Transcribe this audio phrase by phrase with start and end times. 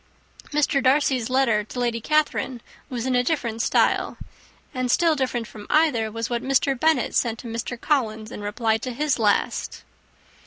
[0.51, 0.81] Mr.
[0.83, 4.17] Darcy's letter to Lady Catherine was in a different style,
[4.73, 6.73] and still different from either was what Mr.
[6.79, 7.79] Bennet sent to Mr.
[7.79, 9.83] Collins, in return for his last.